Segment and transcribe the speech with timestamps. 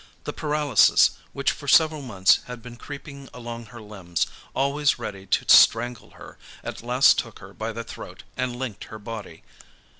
[0.23, 5.45] The paralysis, which for several months had been creeping along her limbs, always ready to
[5.47, 9.43] strangle her, at last took her by the throat and linked her body.